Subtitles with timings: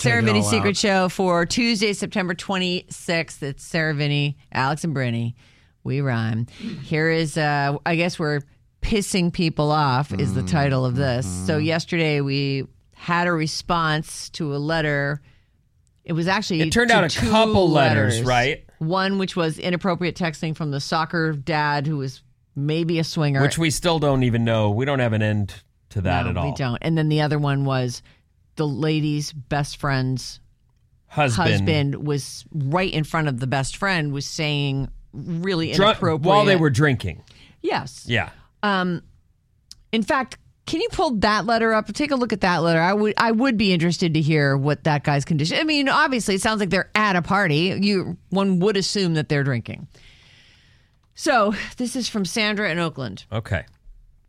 [0.00, 0.76] Sarah Vinny Secret out.
[0.76, 3.42] Show for Tuesday, September 26th.
[3.42, 5.36] It's Sarah Vinny, Alex and Brittany.
[5.84, 6.46] We rhyme.
[6.82, 8.40] Here is, uh, I guess we're
[8.82, 11.26] pissing people off, is the title of this.
[11.46, 11.64] So, Mm-hmm.
[11.64, 15.20] yesterday we had a response to a letter.
[16.04, 18.64] It was actually It turned out a couple letters, right?
[18.78, 22.22] One which was inappropriate texting from the soccer dad who was
[22.56, 23.40] maybe a swinger.
[23.42, 24.70] Which we still don't even know.
[24.70, 25.54] We don't have an end
[25.90, 26.50] to that No, at all.
[26.50, 26.78] We don't.
[26.82, 28.02] And then the other one was
[28.60, 30.38] the lady's best friend's
[31.06, 36.20] Husband, husband was right in front of the best friend was saying really drunk inappropriate
[36.20, 37.24] while they were drinking.
[37.62, 38.04] yes.
[38.06, 38.28] Yeah.
[38.62, 39.02] Um,
[39.92, 41.92] in fact can you pull that letter up?
[41.92, 42.80] Take a look at that letter.
[42.80, 46.34] I would i would be interested to hear what that guy's condition i mean obviously
[46.34, 47.76] it sounds like they're at a party.
[47.80, 49.88] You one would assume that they're drinking.
[51.14, 53.24] So this is from sandra in oakland.
[53.32, 53.64] Okay.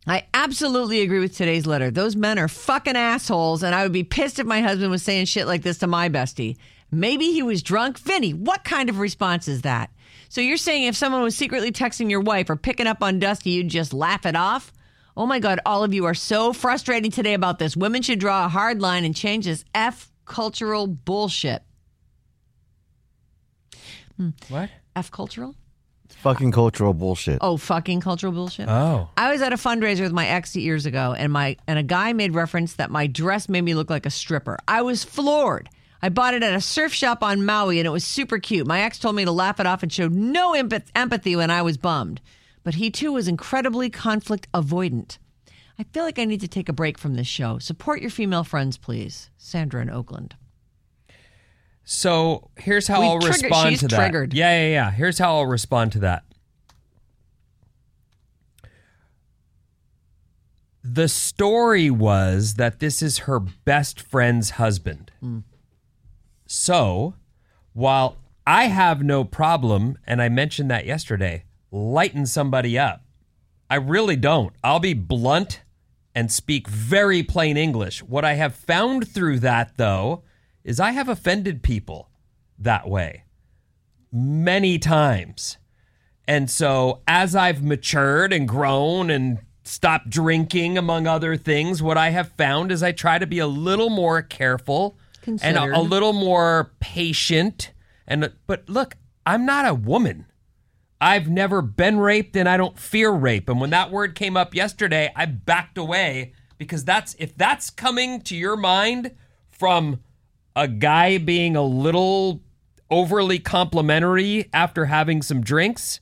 [0.06, 1.90] I absolutely agree with today's letter.
[1.90, 5.26] Those men are fucking assholes, and I would be pissed if my husband was saying
[5.26, 6.56] shit like this to my bestie.
[6.90, 7.98] Maybe he was drunk.
[7.98, 9.90] Vinny, what kind of response is that?
[10.28, 13.50] So you're saying if someone was secretly texting your wife or picking up on Dusty,
[13.50, 14.72] you'd just laugh it off?
[15.16, 17.76] Oh my God, all of you are so frustrating today about this.
[17.76, 21.62] Women should draw a hard line and change this F cultural bullshit.
[24.16, 24.30] Hmm.
[24.48, 24.70] What?
[24.96, 25.54] F cultural?
[26.22, 27.38] Fucking cultural bullshit.
[27.40, 28.68] Oh, fucking cultural bullshit.
[28.68, 29.08] Oh.
[29.16, 32.12] I was at a fundraiser with my ex years ago, and my and a guy
[32.12, 34.56] made reference that my dress made me look like a stripper.
[34.68, 35.68] I was floored.
[36.00, 38.68] I bought it at a surf shop on Maui, and it was super cute.
[38.68, 41.62] My ex told me to laugh it off and showed no empath- empathy when I
[41.62, 42.20] was bummed,
[42.62, 45.18] but he too was incredibly conflict avoidant.
[45.76, 47.58] I feel like I need to take a break from this show.
[47.58, 49.28] Support your female friends, please.
[49.38, 50.36] Sandra in Oakland.
[51.84, 53.96] So here's how We I'll respond she's to that.
[53.96, 54.34] triggered.
[54.34, 54.90] Yeah, yeah, yeah.
[54.90, 56.24] Here's how I'll respond to that.
[60.84, 65.12] The story was that this is her best friend's husband.
[65.20, 65.38] Hmm.
[66.46, 67.14] So,
[67.72, 68.16] while
[68.46, 73.04] I have no problem, and I mentioned that yesterday, lighten somebody up,
[73.70, 74.52] I really don't.
[74.62, 75.62] I'll be blunt
[76.14, 78.02] and speak very plain English.
[78.02, 80.24] What I have found through that, though,
[80.64, 82.10] is I have offended people
[82.58, 83.24] that way
[84.12, 85.58] many times.
[86.28, 92.10] And so, as I've matured and grown and stopped drinking, among other things, what I
[92.10, 94.96] have found is I try to be a little more careful
[95.42, 97.72] and a, a little more patient.
[98.06, 98.96] And but look,
[99.26, 100.26] I'm not a woman.
[101.00, 103.48] I've never been raped and I don't fear rape.
[103.48, 108.20] And when that word came up yesterday, I backed away because that's if that's coming
[108.22, 109.10] to your mind
[109.50, 110.00] from
[110.54, 112.40] a guy being a little
[112.90, 116.00] overly complimentary after having some drinks,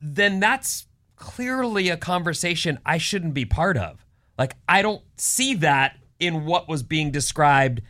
[0.00, 0.86] then that's
[1.16, 4.04] clearly a conversation I shouldn't be part of.
[4.38, 7.82] Like I don't see that in what was being described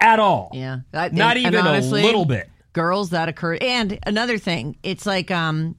[0.00, 0.50] at all.
[0.52, 0.78] Yeah.
[0.90, 2.50] That- Not and- even and honestly, a little bit.
[2.72, 3.62] Girls that occurred.
[3.62, 5.76] And another thing, it's like, um,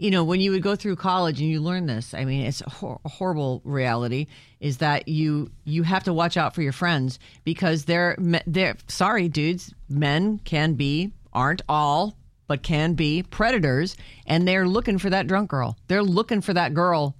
[0.00, 2.62] you know, when you would go through college and you learn this, I mean, it's
[2.62, 4.28] a, hor- a horrible reality
[4.58, 8.16] is that you you have to watch out for your friends because they're
[8.46, 12.16] they're sorry, dudes, men can be aren't all
[12.46, 13.94] but can be predators
[14.26, 15.76] and they're looking for that drunk girl.
[15.88, 17.14] They're looking for that girl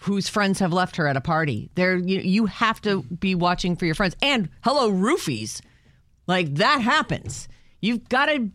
[0.00, 1.68] whose friends have left her at a party.
[1.74, 4.16] They're you, you have to be watching for your friends.
[4.22, 5.60] And hello roofies.
[6.26, 7.48] Like that happens.
[7.82, 8.48] You've got to.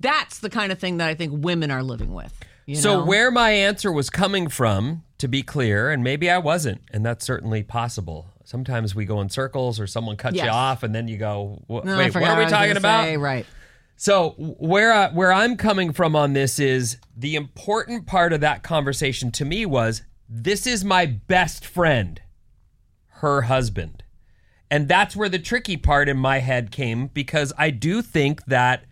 [0.00, 2.38] That's the kind of thing that I think women are living with.
[2.68, 3.04] You So know?
[3.06, 7.24] where my answer was coming from, to be clear, and maybe I wasn't, and that's
[7.24, 8.30] certainly possible.
[8.44, 11.82] Sometimes we go in circles, or someone cuts you off, and then you go, "Wha-
[11.84, 13.46] No, "Wait, what are we talking about?" say, right.
[13.96, 18.62] So where I, where I'm coming from on this is the important part of that
[18.62, 22.20] conversation to me was this is my best friend,
[23.22, 24.04] her husband.
[24.70, 28.84] And that's where the tricky part in my head came because I do think that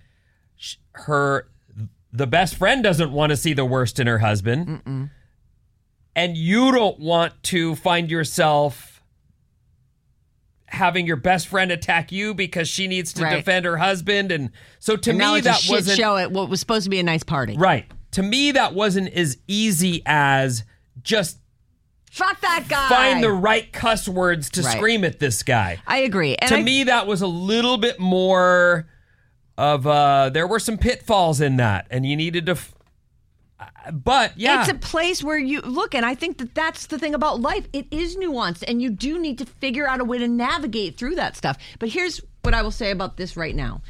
[0.57, 1.49] sh- her
[2.17, 5.11] the best friend doesn't want to see the worst in her husband.
[6.15, 9.03] And you don't want to find yourself
[10.69, 13.37] having your best friend attack you because she needs to Right.
[13.37, 16.85] defend her husband and so to And me that wasn't show at what was supposed
[16.85, 17.57] to be a nice party.
[17.57, 20.65] right to me that wasn't as easy as
[21.03, 21.39] just
[22.11, 22.89] Fuck that guy.
[22.89, 24.77] find the right cuss words to Right.
[24.77, 26.35] scream at this guy I agree.
[26.37, 28.89] And to I, me that was a little bit more
[29.59, 32.53] of uh, there were some pitfalls in that, and you needed to.
[32.53, 32.75] F-
[33.59, 36.99] uh, but yeah, It's a place where you look, and I think that that's the
[36.99, 37.67] thing about life.
[37.73, 41.15] It is nuanced, and you do need to figure out a way to navigate through
[41.15, 41.57] that stuff.
[41.79, 43.81] But here's what I will say about this right now.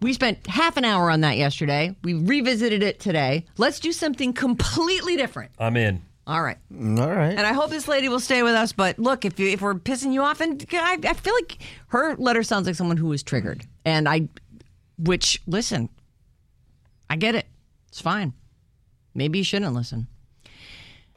[0.00, 1.96] We spent half an hour on that yesterday.
[2.04, 3.46] We revisited it today.
[3.56, 5.50] Let's do something completely different.
[5.58, 6.02] I'm in.
[6.28, 6.58] All right.
[6.70, 7.36] All right.
[7.36, 8.72] And I hope this lady will stay with us.
[8.72, 11.58] But look, if you, if we're pissing you off, and I, I feel like
[11.88, 14.28] her letter sounds like someone who was triggered, and I,
[14.98, 15.88] which listen,
[17.08, 17.46] I get it.
[17.88, 18.32] It's fine.
[19.14, 20.06] Maybe you shouldn't listen.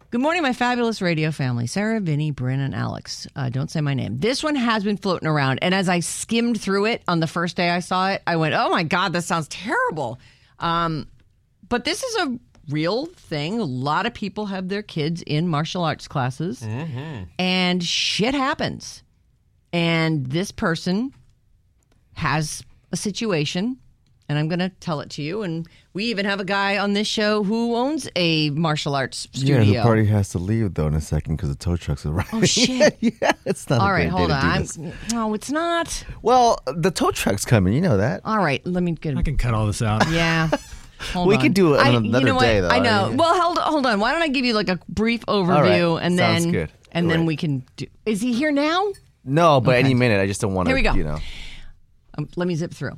[0.10, 1.68] Good morning, my fabulous radio family.
[1.68, 3.28] Sarah, Vinny, Bryn, and Alex.
[3.34, 4.20] Uh, don't say my name.
[4.20, 5.60] This one has been floating around.
[5.62, 8.54] And as I skimmed through it on the first day I saw it, I went,
[8.54, 10.20] oh my God, this sounds terrible.
[10.60, 11.08] Um,
[11.70, 12.40] but this is a
[12.70, 13.62] real thing.
[13.62, 16.62] A lot of people have their kids in martial arts classes,
[17.40, 19.04] and shit happens.
[19.72, 21.14] And this person
[22.16, 23.78] has a situation,
[24.30, 25.42] and I'm going to tell it to you.
[25.44, 29.60] And we even have a guy on this show who owns a martial arts studio.
[29.62, 32.12] Yeah, the party has to leave though in a second because the tow trucks are
[32.14, 32.30] arriving.
[32.42, 32.98] Oh shit!
[33.02, 33.82] yeah, it's not.
[33.82, 34.64] All a right, great hold day on.
[34.66, 36.04] to do no, it's not.
[36.22, 37.74] Well, the tow truck's coming.
[37.74, 38.22] You know that.
[38.26, 39.18] All right, let me get.
[39.18, 40.10] I can cut all this out.
[40.10, 40.50] Yeah.
[41.14, 41.42] Hold We on.
[41.42, 42.42] could do it I- on you another know what?
[42.42, 42.68] day, though.
[42.70, 43.10] I know.
[43.10, 43.16] Yeah.
[43.16, 44.00] Well, hold hold on.
[44.00, 46.06] Why don't I give you like a brief overview right.
[46.06, 46.72] and Sounds then good.
[46.92, 47.28] and then Right.
[47.28, 47.88] we can do.
[48.06, 48.88] Is he here now?
[49.26, 49.80] No, but Okay.
[49.80, 50.22] any minute.
[50.22, 50.70] I just don't want to.
[50.70, 50.94] Here we go.
[50.94, 51.18] You know.
[52.18, 52.98] Um, let me zip through.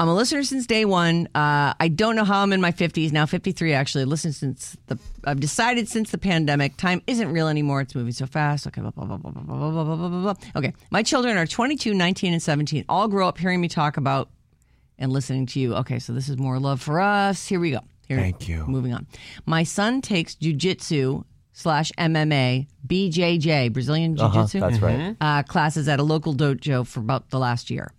[0.00, 1.28] I'm a listener since day one.
[1.36, 4.04] Uh, I don't know how I'm in my 50s now, 53 actually.
[4.04, 4.98] Listened since the.
[5.24, 7.80] I've decided since the pandemic, time isn't real anymore.
[7.80, 8.66] It's moving so fast.
[8.66, 10.34] Okay, blah blah blah blah blah blah blah blah blah blah.
[10.56, 12.84] Okay, my children are 22, 19, and 17.
[12.88, 14.30] All grow up hearing me talk about
[14.98, 15.74] and listening to you.
[15.76, 17.46] Okay, so this is more love for us.
[17.46, 17.80] Here we go.
[18.08, 18.66] Here, Thank you.
[18.66, 19.06] Moving on.
[19.46, 24.28] My son takes jujitsu slash MMA, BJJ, Brazilian Jiu.
[24.32, 25.16] Jitsu That's right.
[25.20, 27.92] uh, classes at a local dojo for about the last year.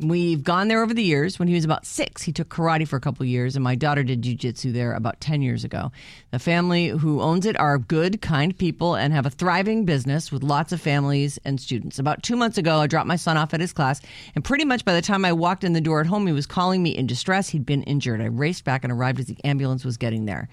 [0.00, 1.38] We've gone there over the years.
[1.38, 4.02] When he was about six, he took karate for a couple years, and my daughter
[4.02, 5.92] did jujitsu there about 10 years ago.
[6.30, 10.42] The family who owns it are good, kind people and have a thriving business with
[10.42, 11.98] lots of families and students.
[11.98, 14.00] About two months ago, I dropped my son off at his class,
[14.34, 16.46] and pretty much by the time I walked in the door at home, he was
[16.46, 17.50] calling me in distress.
[17.50, 18.22] He'd been injured.
[18.22, 20.48] I raced back and arrived as the ambulance was getting there.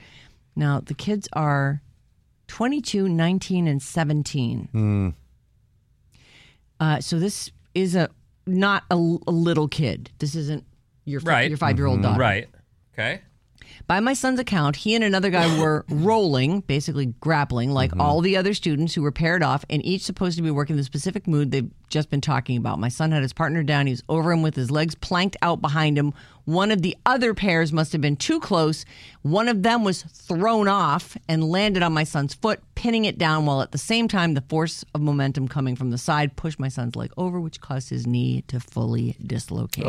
[0.57, 1.81] Now, the kids are
[2.47, 4.69] 22, 19, and 17.
[6.81, 8.09] Uh, so this is a
[8.47, 10.11] not a, a little kid.
[10.19, 10.63] This isn't
[11.05, 11.49] your Right.
[11.49, 12.03] your five year old mm-hmm.
[12.03, 12.19] daughter.
[12.19, 12.49] Right.
[12.93, 13.21] Okay.
[13.87, 18.01] By my son's account, he and another guy were rolling, basically grappling, like mm-hmm.
[18.01, 20.83] all the other students who were paired off, and each supposed to be working the
[20.83, 22.79] specific mood they've just been talking about.
[22.79, 23.87] My son had his partner down.
[23.87, 26.13] He was over him with his legs planked out behind him.
[26.45, 28.85] One of the other pairs must have been too close.
[29.21, 33.45] One of them was thrown off and landed on my son's foot, pinning it down,
[33.45, 36.69] while at the same time, the force of momentum coming from the side pushed my
[36.69, 39.85] son's leg over, which caused his knee to fully dislocate.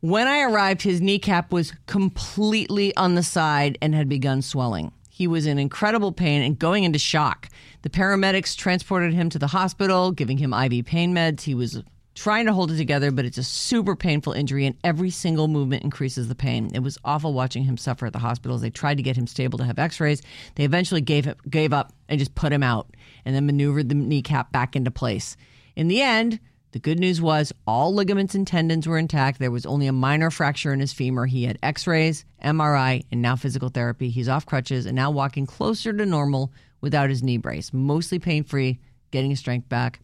[0.00, 4.92] When I arrived, his kneecap was completely on the side and had begun swelling.
[5.10, 7.48] He was in incredible pain and going into shock.
[7.80, 11.40] The paramedics transported him to the hospital, giving him IV pain meds.
[11.40, 11.82] He was
[12.14, 15.84] trying to hold it together, but it's a super painful injury, and every single movement
[15.84, 16.70] increases the pain.
[16.74, 18.60] It was awful watching him suffer at the hospitals.
[18.60, 20.20] They tried to get him stable to have X-rays.
[20.56, 22.94] They eventually gave him, gave up and just put him out,
[23.24, 25.38] and then maneuvered the kneecap back into place.
[25.74, 26.40] In the end,
[26.76, 29.38] the good news was all ligaments and tendons were intact.
[29.38, 31.24] There was only a minor fracture in his femur.
[31.24, 34.10] He had x rays, MRI, and now physical therapy.
[34.10, 38.44] He's off crutches and now walking closer to normal without his knee brace, mostly pain
[38.44, 38.78] free,
[39.10, 40.00] getting his strength back.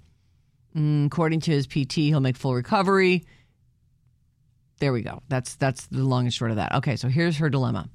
[0.74, 3.26] Mm, according to his PT, he'll make full recovery.
[4.78, 5.20] There we go.
[5.28, 6.76] That's that's the long and short of that.
[6.76, 7.90] Okay, so here's her dilemma.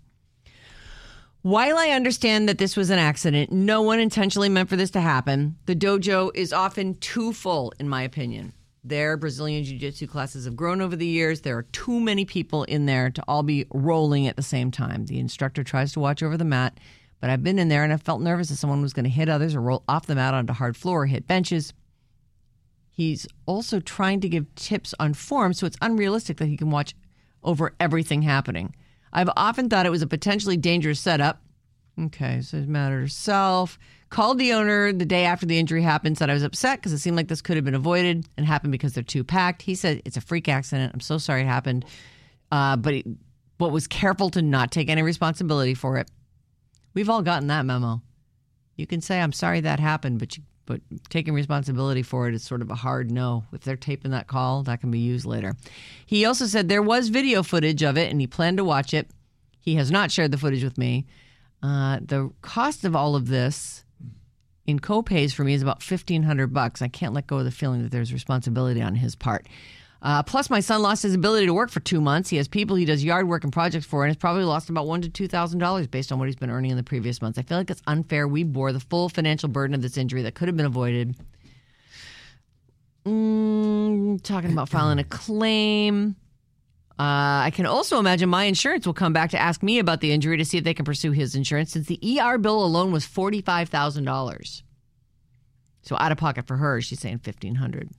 [1.41, 5.01] While I understand that this was an accident, no one intentionally meant for this to
[5.01, 5.55] happen.
[5.65, 8.53] The dojo is often too full, in my opinion.
[8.87, 11.41] Their Brazilian Jiu Jitsu classes have grown over the years.
[11.41, 15.07] There are too many people in there to all be rolling at the same time.
[15.07, 16.79] The instructor tries to watch over the mat,
[17.19, 19.27] but I've been in there and I felt nervous that someone was going to hit
[19.27, 21.73] others or roll off the mat onto hard floor or hit benches.
[22.89, 26.95] He's also trying to give tips on form, so it's unrealistic that he can watch
[27.43, 28.73] over everything happening.
[29.11, 31.41] I've often thought it was a potentially dangerous setup.
[31.99, 33.79] Okay, so it's a matter of self.
[34.09, 36.99] Called the owner the day after the injury happened, said I was upset because it
[36.99, 39.63] seemed like this could have been avoided and happened because they're too packed.
[39.63, 40.93] He said it's a freak accident.
[40.93, 41.85] I'm so sorry it happened,
[42.51, 43.03] uh, but he,
[43.57, 46.09] but was careful to not take any responsibility for it.
[46.93, 48.01] We've all gotten that memo.
[48.75, 52.43] You can say I'm sorry that happened, but you, but taking responsibility for it is
[52.43, 53.45] sort of a hard no.
[53.51, 55.55] If they're taping that call, that can be used later.
[56.05, 59.09] He also said there was video footage of it and he planned to watch it.
[59.59, 61.07] He has not shared the footage with me.
[61.63, 63.83] Uh, the cost of all of this
[64.65, 66.81] in co-pays for me is about fifteen hundred bucks.
[66.81, 69.47] I can't let go of the feeling that there's responsibility on his part.
[69.99, 72.29] Uh, plus, my son lost his ability to work for two months.
[72.29, 74.85] He has people he does yard work and projects for, and has probably lost about
[74.85, 77.39] one to two thousand dollars based on what he's been earning in the previous months.
[77.39, 78.27] I feel like it's unfair.
[78.27, 81.15] We bore the full financial burden of this injury that could have been avoided.
[83.05, 86.15] Mm, talking about filing a claim.
[86.99, 90.11] Uh, I can also imagine my insurance will come back to ask me about the
[90.11, 93.05] injury to see if they can pursue his insurance, since the ER bill alone was
[93.05, 94.63] forty five thousand dollars.
[95.83, 97.89] So out of pocket for her, she's saying fifteen hundred.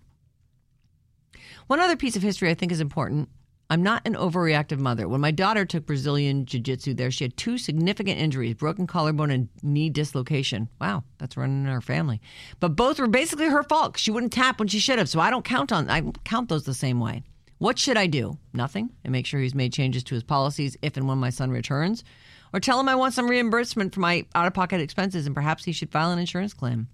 [1.69, 3.28] One other piece of history I think is important.
[3.71, 5.07] I'm not an overreactive mother.
[5.07, 9.31] When my daughter took Brazilian Jiu Jitsu there, she had two significant injuries broken collarbone
[9.31, 10.69] and knee dislocation.
[10.81, 12.21] Wow, that's running in our family.
[12.61, 13.99] But both were basically her fault.
[13.99, 15.09] She wouldn't tap when she should have.
[15.09, 17.23] So I don't count on I count those the same way.
[17.59, 18.38] What should I do?
[18.53, 18.91] Nothing.
[19.05, 22.05] And make sure he's made changes to his policies if and when my son returns.
[22.53, 25.65] Or tell him I want some reimbursement for my out of pocket expenses and perhaps
[25.65, 26.88] he should file an insurance claim.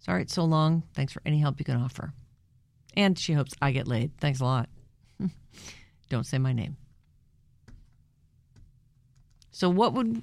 [0.00, 0.82] Sorry it's so long.
[0.94, 2.12] Thanks for any help you can offer.
[2.96, 4.16] And she hopes I get laid.
[4.18, 4.68] Thanks a lot.
[6.08, 6.76] Don't say my name.
[9.50, 10.22] So what would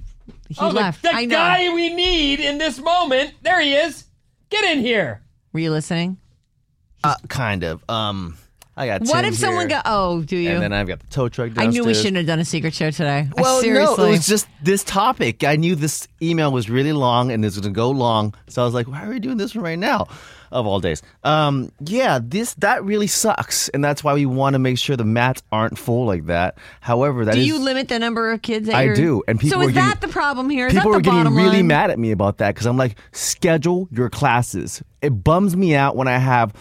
[0.49, 1.03] he oh, the- left?
[1.03, 1.35] The, I know.
[1.35, 3.33] guy we need in this moment.
[3.41, 4.05] There he is.
[4.49, 5.21] Get in here.
[5.53, 6.17] Were you listening?
[7.03, 7.83] Uh, kind of.
[7.89, 8.37] Um,
[8.77, 9.01] I got.
[9.03, 9.83] What if someone here, got?
[9.85, 10.51] Oh, do you?
[10.51, 12.73] And then I've got the tow truck I knew we shouldn't have done a secret
[12.73, 13.27] show today.
[13.37, 13.97] I Well, seriously.
[13.97, 15.43] no, it was just this topic.
[15.43, 18.65] I knew this email was really long and it's going to go long, so I
[18.65, 20.07] was like, "Why are we doing this one right now?"
[20.53, 24.59] Of all days, um, yeah, this that really sucks, and that's why we want to
[24.59, 26.57] make sure the mats aren't full like that.
[26.81, 28.67] However, that do is- you limit the number of kids?
[28.67, 30.67] That I do, and people so are is getting- that the problem here?
[30.67, 31.67] Is people the getting really line?
[31.67, 34.81] mad at me about that because I'm like, schedule your classes.
[35.01, 36.53] It bums me out when I have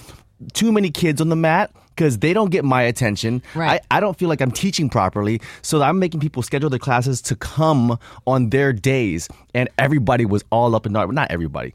[0.53, 3.43] too many kids on the mat because they don't get my attention.
[3.55, 3.83] Right.
[3.91, 5.39] I, I don't feel like I'm teaching properly.
[5.61, 9.29] So I'm making people schedule their classes to come on their days.
[9.53, 11.13] And everybody was all up in arms.
[11.13, 11.75] Not everybody.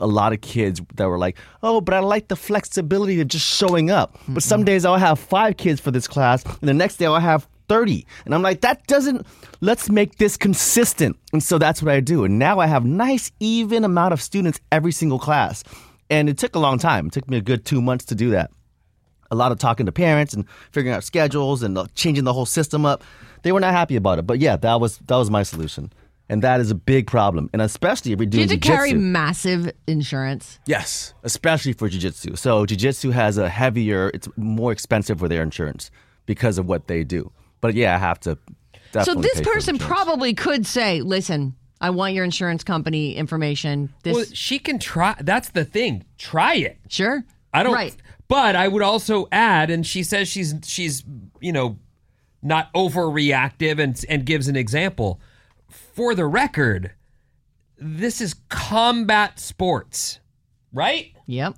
[0.00, 3.44] a lot of kids that were like, oh, but I like the flexibility of just
[3.44, 4.16] showing up.
[4.28, 7.18] But some days I'll have five kids for this class, and the next day I'll
[7.18, 8.06] have 30.
[8.24, 9.26] And I'm like, that doesn't,
[9.60, 11.18] let's make this consistent.
[11.32, 12.24] And so that's what I do.
[12.24, 15.64] And now I have nice, even amount of students every single class.
[16.08, 17.08] And it took a long time.
[17.08, 18.52] It took me a good two months to do that
[19.30, 22.46] a lot of talking to parents and figuring out schedules and uh, changing the whole
[22.46, 23.02] system up.
[23.42, 25.92] They were not happy about it, but yeah, that was that was my solution,
[26.28, 28.68] and that is a big problem, and especially if you're Do you doing have to
[28.68, 30.58] carry massive insurance?
[30.66, 32.34] Yes, especially for jiu-jitsu.
[32.36, 35.90] So jiu-jitsu has a heavier, it's more expensive for their insurance
[36.24, 37.30] because of what they do.
[37.60, 38.38] But yeah, I have to.
[39.04, 39.94] So this pay person insurance.
[39.94, 45.14] probably could say, "Listen, I want your insurance company information." This Well, she can try.
[45.20, 46.04] That's the thing.
[46.18, 46.78] Try it.
[46.88, 47.24] sure.
[47.52, 47.74] I don't.
[47.74, 47.94] Right.
[48.28, 51.04] But I would also add, and she says she's she's
[51.40, 51.78] you know
[52.42, 55.20] not overreactive, and and gives an example.
[55.68, 56.92] For the record,
[57.78, 60.20] this is combat sports,
[60.72, 61.12] right?
[61.26, 61.56] Yep.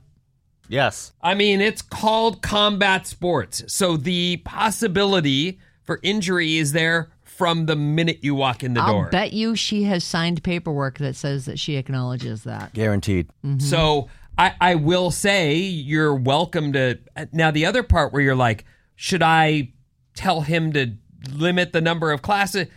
[0.68, 1.12] Yes.
[1.22, 7.76] I mean, it's called combat sports, so the possibility for injury is there from the
[7.76, 9.06] minute you walk in the I'll door.
[9.06, 12.74] I bet you she has signed paperwork that says that she acknowledges that.
[12.74, 13.28] Guaranteed.
[13.58, 16.98] So I, I will say you're welcome to.
[17.32, 18.64] Now, the other part where you're like,
[18.94, 19.72] should I
[20.14, 20.94] tell him to
[21.32, 22.68] limit the number of classes?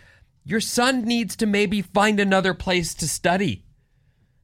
[0.43, 3.63] Your son needs to maybe find another place to study.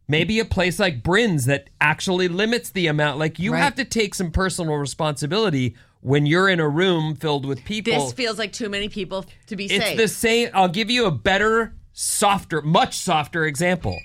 [0.07, 3.17] Maybe a place like Bryn's that actually limits the amount.
[3.17, 3.63] Like you Right.
[3.63, 7.91] have to take some personal responsibility when you're in a room filled with people.
[7.93, 9.97] This feels like too many people to be It's safe.
[9.97, 10.49] the same.
[10.53, 13.99] I'll give you a better, softer, much softer example.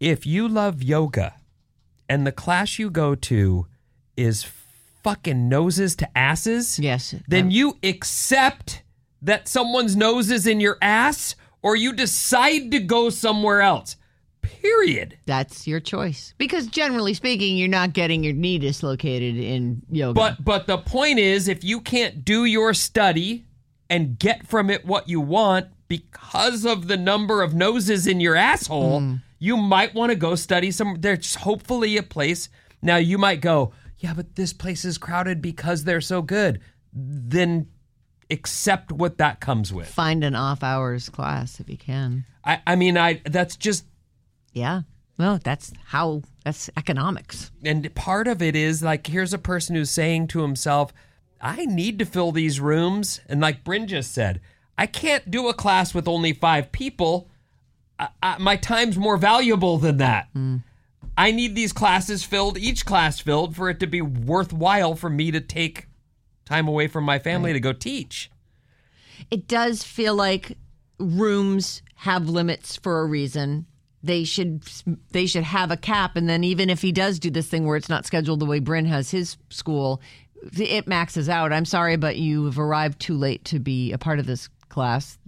[0.00, 1.34] If you love yoga
[2.08, 3.66] and the class you go to
[4.16, 4.46] is
[5.02, 7.14] fucking noses to asses, Yes.
[7.28, 8.82] then you accept
[9.22, 13.96] that someone's nose is in your ass or you decide to go somewhere else.
[14.42, 15.18] Period.
[15.26, 16.34] That's your choice.
[16.38, 20.14] Because generally speaking, you're not getting your knee dislocated in yoga.
[20.14, 23.46] But but the point is if you can't do your study
[23.88, 28.36] and get from it what you want because of the number of noses in your
[28.36, 29.14] asshole, Hmm.
[29.44, 32.48] You might want to go study some there's hopefully a place.
[32.80, 36.60] Now you might go, "Yeah, but this place is crowded because they're so good."
[36.92, 37.66] Then
[38.30, 39.86] accept what that comes with.
[39.88, 42.24] find an off hours class if you can.
[42.44, 43.84] I I mean, I that's just
[44.52, 44.82] Yeah.
[45.18, 47.50] Well, that's how that's economics.
[47.64, 50.92] and part of it is like here's a person who's saying to himself
[51.40, 54.40] i need to fill these rooms and like bryn just said
[54.78, 57.28] i can't do a class with only five people
[57.98, 60.56] I, I, my time's more valuable than that hmm.
[61.16, 65.30] i need these classes filled each class filled for it to be worthwhile for me
[65.30, 65.88] to take
[66.44, 68.30] time away from my family to go teach
[69.30, 70.56] It does feel like
[70.98, 73.66] rooms have limits for a reason.
[74.02, 74.62] They should
[75.12, 77.76] they should have a cap, and then even if he does do this thing where
[77.76, 80.02] it's not scheduled the way Bryn has his school,
[80.52, 81.52] it maxes out.
[81.52, 85.18] I'm sorry, but you've arrived too late to be a part of this class.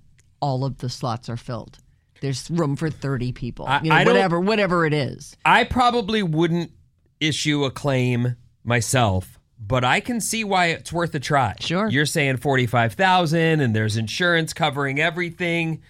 [0.41, 1.79] All of the slots are filled.
[2.21, 3.67] There's room for 30 people.
[3.67, 5.37] I- you know, whatever, whatever it is.
[5.45, 6.73] I probably wouldn't
[7.21, 11.55] issue a claim myself, but I can see why it's worth a try.
[11.61, 11.89] Sure.
[11.89, 15.83] You're saying 45,000 and there's insurance covering everything.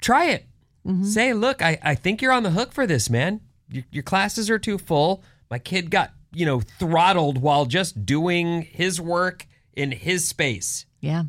[0.00, 0.46] Try it.
[0.86, 1.04] Mm-hmm.
[1.04, 3.40] Say, look, I, I think you're on the hook for this, man.
[3.70, 5.22] Your, your classes are too full.
[5.50, 10.86] My kid got, you know, throttled while just doing his work in his space.
[11.00, 11.24] Yeah.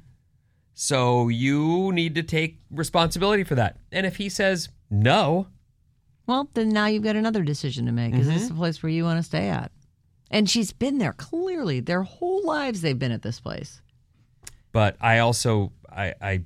[0.73, 3.77] So you need to take responsibility for that.
[3.91, 5.47] And if he says no,
[6.25, 8.13] Well, then now you've got another decision to make.
[8.15, 8.37] Is Mm-hmm.
[8.37, 9.71] this the place where you want to stay at?
[10.31, 11.79] And she's been there clearly.
[11.79, 13.81] Their whole lives they've been at this place.
[14.71, 16.43] but I also I, I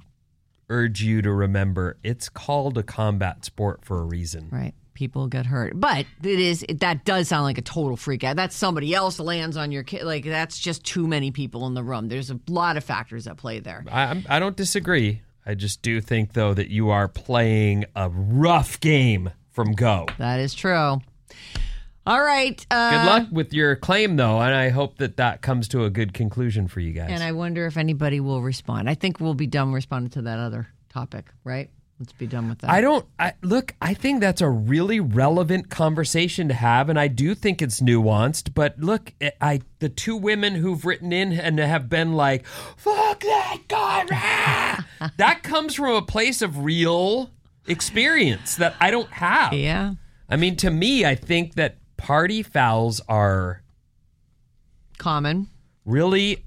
[0.69, 4.49] urge you to remember it's called a combat sport for a reason.
[4.51, 4.73] Right.
[4.97, 5.79] People get hurt.
[5.79, 8.35] But it is that does sound like a total freak out.
[8.35, 10.01] That's somebody else lands on your kid.
[10.05, 12.07] Like that's just too many people in the room.
[12.07, 13.85] There's a lot of factors at play there.
[13.91, 15.21] I I'm- don't disagree.
[15.45, 20.07] I just do think though that you are playing a rough game from go.
[20.17, 20.99] That is true.
[22.07, 22.65] All right.
[22.71, 25.91] Uh, Good luck with your claim though, and I hope that that comes to a
[25.91, 27.09] good conclusion for you guys.
[27.11, 28.89] And I wonder if anybody will respond.
[28.89, 31.69] I think we'll be done responding to that other topic, right?
[31.99, 32.69] Let's be done with that.
[32.69, 33.73] I don't I, look.
[33.81, 38.53] I think that's a really relevant conversation to have, and I do think it's nuanced.
[38.53, 43.21] But look, I- I the two women who've written in and have been like, "Fuck
[43.21, 47.31] that guy," that comes from a place of real
[47.67, 49.53] experience that I don't have.
[49.53, 49.95] yeah.
[50.29, 53.63] I mean, to me, I think that party fouls are
[54.97, 55.47] Common.
[55.85, 56.43] really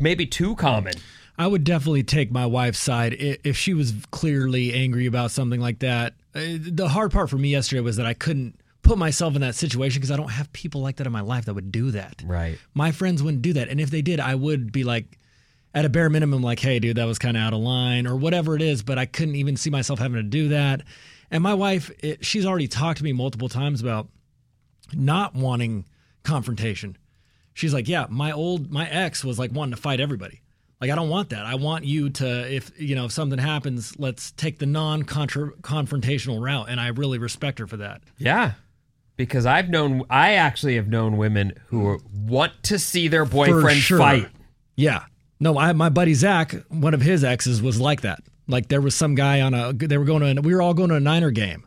[0.00, 0.94] maybe too common.
[1.38, 5.78] I would definitely take my wife's side if she was clearly angry about something like
[5.80, 6.14] that.
[6.34, 9.54] Uh, The hard part for me yesterday was that I couldn't put myself in that
[9.54, 12.22] situation because I don't have people like that in my life that would do that.
[12.24, 12.58] Right.
[12.74, 13.68] My friends wouldn't do that.
[13.68, 15.18] And if they did, I would be like,
[15.74, 18.14] at a bare minimum, like, hey, dude, that was kind of out of line or
[18.14, 18.82] whatever it is.
[18.82, 20.82] But I couldn't even see myself having to do that.
[21.30, 24.08] And my wife, it, she's already talked to me multiple times about
[24.92, 25.86] not wanting
[26.24, 26.98] confrontation.
[27.54, 30.42] She's like, yeah, my old, my ex was like wanting to fight everybody.
[30.82, 31.46] Like, I don't want that.
[31.46, 36.42] I want you to, if, you know, if something happens, let's take the non confrontational
[36.42, 36.66] route.
[36.68, 38.02] And I really respect her for that.
[38.18, 38.54] Yeah.
[39.16, 42.26] Because I've known, I actually have known women who mm.
[42.26, 43.98] want to see their boyfriend sure.
[43.98, 44.26] fight.
[44.74, 45.04] Yeah.
[45.38, 48.24] No, I, my buddy Zach, one of his exes was like that.
[48.48, 50.88] Like there was some guy on a, they were going to, we were all going
[50.88, 51.64] to a Niner game.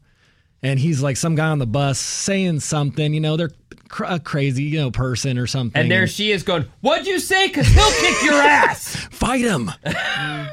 [0.64, 3.52] And he's like some guy on the bus saying something, you know, they're
[3.88, 5.80] cr- a crazy, you know, person or something.
[5.80, 7.48] And there she is going, What'd you say?
[7.48, 8.96] Because he'll kick your ass.
[9.12, 9.72] fight him.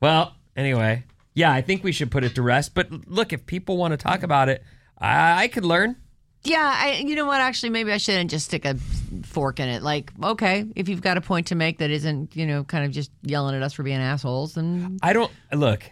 [0.00, 1.04] Well, anyway,
[1.34, 2.74] yeah, I think we should put it to rest.
[2.74, 4.64] But look, if people want to talk about it,
[4.98, 5.96] I, I could learn.
[6.44, 7.40] Yeah, I, you know what?
[7.40, 8.74] Actually, maybe I shouldn't just stick a
[9.22, 9.80] fork in it.
[9.84, 12.90] Like, okay, if you've got a point to make that isn't, you know, kind of
[12.90, 15.84] just yelling at us for being assholes, then I don't look.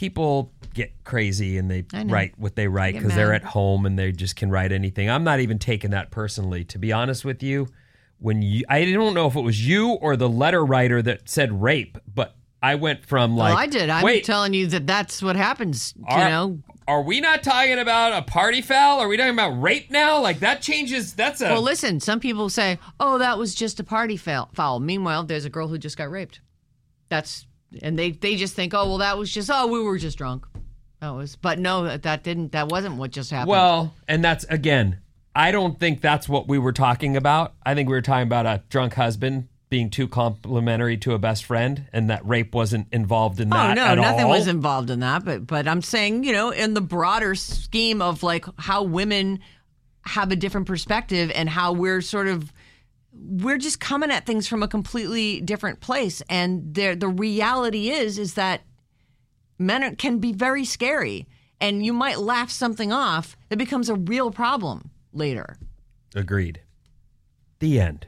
[0.00, 4.12] People get crazy and they write what they write because they're at home and they
[4.12, 5.10] just can write anything.
[5.10, 7.68] I'm not even taking that personally, to be honest with you.
[8.18, 11.60] When you, I don't know if it was you or the letter writer that said
[11.60, 13.90] rape, but I went from oh, like, well, I did.
[13.90, 15.92] I'm wait, telling you that that's what happens.
[15.98, 16.58] You are, know,
[16.88, 19.00] are we not talking about a party foul?
[19.00, 20.18] Are we talking about rape now?
[20.18, 21.12] Like that changes.
[21.12, 24.80] That's a Well, listen, some people say, "Oh, that was just a party foul." foul.
[24.80, 26.40] Meanwhile, there's a girl who just got raped.
[27.10, 27.44] That's
[27.82, 30.46] and they they just think, "Oh, well, that was just oh, we were just drunk."
[31.00, 32.52] That was, but no, that- that didn't.
[32.52, 33.50] That wasn't what just happened.
[33.50, 34.98] Well, and that's again,
[35.34, 37.54] I don't think that's what we were talking about.
[37.64, 41.44] I think we were talking about a drunk husband being too complimentary to a best
[41.44, 44.30] friend, and that rape wasn't involved in Oh that no, at nothing all.
[44.30, 45.24] was involved in that.
[45.24, 49.38] But but I'm saying, you know, in the broader scheme of like how women
[50.06, 52.52] have a different perspective and how we're sort of
[53.12, 56.22] we're just coming at things from a completely different place.
[56.28, 58.62] And there the reality is is that
[59.58, 61.26] men are, can be very scary,
[61.60, 65.56] and you might laugh something off that becomes a real problem later.
[66.14, 66.60] Agreed.
[67.58, 68.06] The end.